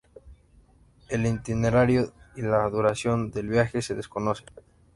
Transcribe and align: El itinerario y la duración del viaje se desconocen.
El 1.09 1.27
itinerario 1.27 2.11
y 2.35 2.41
la 2.41 2.67
duración 2.71 3.29
del 3.29 3.49
viaje 3.49 3.83
se 3.83 3.93
desconocen. 3.93 4.47